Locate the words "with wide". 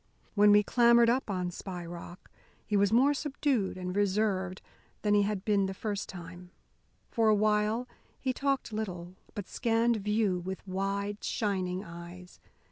10.39-11.23